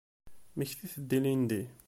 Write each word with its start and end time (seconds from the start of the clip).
Mmektit-d 0.53 1.09
ilindi. 1.17 1.63